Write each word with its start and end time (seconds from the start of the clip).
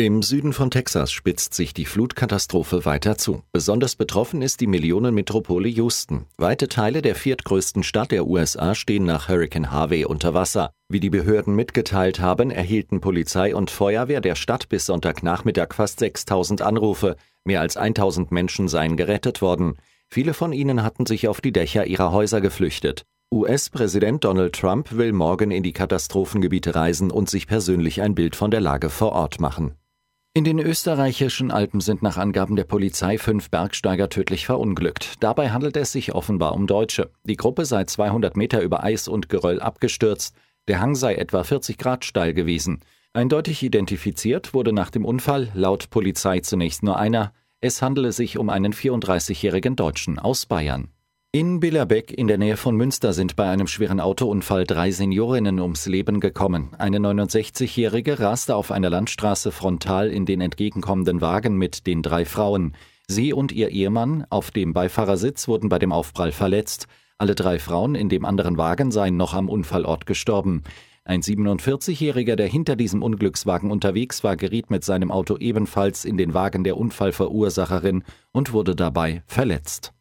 Im 0.00 0.22
Süden 0.22 0.54
von 0.54 0.70
Texas 0.70 1.12
spitzt 1.12 1.52
sich 1.52 1.74
die 1.74 1.84
Flutkatastrophe 1.84 2.86
weiter 2.86 3.18
zu. 3.18 3.42
Besonders 3.52 3.96
betroffen 3.96 4.40
ist 4.40 4.62
die 4.62 4.66
Millionenmetropole 4.66 5.68
Houston. 5.68 6.24
Weite 6.38 6.68
Teile 6.68 7.02
der 7.02 7.14
viertgrößten 7.14 7.82
Stadt 7.82 8.10
der 8.10 8.26
USA 8.26 8.74
stehen 8.74 9.04
nach 9.04 9.28
Hurricane 9.28 9.70
Harvey 9.70 10.06
unter 10.06 10.32
Wasser. 10.32 10.72
Wie 10.88 11.00
die 11.00 11.10
Behörden 11.10 11.54
mitgeteilt 11.54 12.18
haben, 12.18 12.50
erhielten 12.50 13.02
Polizei 13.02 13.54
und 13.54 13.70
Feuerwehr 13.70 14.22
der 14.22 14.36
Stadt 14.36 14.70
bis 14.70 14.86
Sonntagnachmittag 14.86 15.74
fast 15.74 15.98
6000 15.98 16.62
Anrufe. 16.62 17.16
Mehr 17.44 17.60
als 17.60 17.76
1000 17.76 18.32
Menschen 18.32 18.68
seien 18.68 18.96
gerettet 18.96 19.42
worden. 19.42 19.76
Viele 20.08 20.32
von 20.32 20.54
ihnen 20.54 20.82
hatten 20.82 21.04
sich 21.04 21.28
auf 21.28 21.42
die 21.42 21.52
Dächer 21.52 21.86
ihrer 21.86 22.10
Häuser 22.10 22.40
geflüchtet. 22.40 23.04
US-Präsident 23.30 24.24
Donald 24.24 24.54
Trump 24.54 24.96
will 24.96 25.12
morgen 25.12 25.50
in 25.50 25.62
die 25.62 25.74
Katastrophengebiete 25.74 26.74
reisen 26.74 27.10
und 27.10 27.28
sich 27.28 27.46
persönlich 27.46 28.00
ein 28.00 28.14
Bild 28.14 28.34
von 28.34 28.50
der 28.50 28.62
Lage 28.62 28.88
vor 28.88 29.12
Ort 29.12 29.40
machen. 29.40 29.74
In 30.32 30.44
den 30.44 30.60
österreichischen 30.60 31.50
Alpen 31.50 31.80
sind 31.80 32.02
nach 32.02 32.16
Angaben 32.16 32.54
der 32.54 32.62
Polizei 32.62 33.18
fünf 33.18 33.50
Bergsteiger 33.50 34.08
tödlich 34.08 34.46
verunglückt. 34.46 35.14
Dabei 35.18 35.50
handelt 35.50 35.76
es 35.76 35.90
sich 35.90 36.14
offenbar 36.14 36.54
um 36.54 36.68
Deutsche. 36.68 37.10
Die 37.24 37.34
Gruppe 37.34 37.64
sei 37.64 37.82
200 37.82 38.36
Meter 38.36 38.62
über 38.62 38.84
Eis 38.84 39.08
und 39.08 39.28
Geröll 39.28 39.58
abgestürzt. 39.58 40.36
Der 40.68 40.80
Hang 40.80 40.94
sei 40.94 41.16
etwa 41.16 41.42
40 41.42 41.78
Grad 41.78 42.04
steil 42.04 42.32
gewesen. 42.32 42.78
Eindeutig 43.12 43.64
identifiziert 43.64 44.54
wurde 44.54 44.72
nach 44.72 44.90
dem 44.90 45.04
Unfall 45.04 45.48
laut 45.52 45.90
Polizei 45.90 46.38
zunächst 46.38 46.84
nur 46.84 46.96
einer. 46.96 47.32
Es 47.60 47.82
handele 47.82 48.12
sich 48.12 48.38
um 48.38 48.50
einen 48.50 48.72
34-jährigen 48.72 49.74
Deutschen 49.74 50.20
aus 50.20 50.46
Bayern. 50.46 50.92
In 51.32 51.60
Billerbeck 51.60 52.12
in 52.12 52.26
der 52.26 52.38
Nähe 52.38 52.56
von 52.56 52.74
Münster 52.74 53.12
sind 53.12 53.36
bei 53.36 53.48
einem 53.48 53.68
schweren 53.68 54.00
Autounfall 54.00 54.64
drei 54.64 54.90
Seniorinnen 54.90 55.60
ums 55.60 55.86
Leben 55.86 56.18
gekommen. 56.18 56.70
Eine 56.76 56.98
69-Jährige 56.98 58.18
raste 58.18 58.56
auf 58.56 58.72
einer 58.72 58.90
Landstraße 58.90 59.52
frontal 59.52 60.10
in 60.10 60.26
den 60.26 60.40
entgegenkommenden 60.40 61.20
Wagen 61.20 61.56
mit 61.56 61.86
den 61.86 62.02
drei 62.02 62.24
Frauen. 62.24 62.74
Sie 63.06 63.32
und 63.32 63.52
ihr 63.52 63.68
Ehemann 63.68 64.26
auf 64.28 64.50
dem 64.50 64.72
Beifahrersitz 64.72 65.46
wurden 65.46 65.68
bei 65.68 65.78
dem 65.78 65.92
Aufprall 65.92 66.32
verletzt. 66.32 66.88
Alle 67.16 67.36
drei 67.36 67.60
Frauen 67.60 67.94
in 67.94 68.08
dem 68.08 68.24
anderen 68.24 68.58
Wagen 68.58 68.90
seien 68.90 69.16
noch 69.16 69.32
am 69.32 69.48
Unfallort 69.48 70.06
gestorben. 70.06 70.64
Ein 71.04 71.22
47-Jähriger, 71.22 72.34
der 72.34 72.48
hinter 72.48 72.74
diesem 72.74 73.04
Unglückswagen 73.04 73.70
unterwegs 73.70 74.24
war, 74.24 74.36
geriet 74.36 74.70
mit 74.70 74.82
seinem 74.82 75.12
Auto 75.12 75.36
ebenfalls 75.36 76.04
in 76.04 76.16
den 76.16 76.34
Wagen 76.34 76.64
der 76.64 76.76
Unfallverursacherin 76.76 78.02
und 78.32 78.52
wurde 78.52 78.74
dabei 78.74 79.22
verletzt. 79.28 79.92